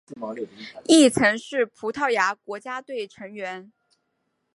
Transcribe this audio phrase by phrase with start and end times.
[0.87, 3.71] 亦曾是葡萄牙国家队成员。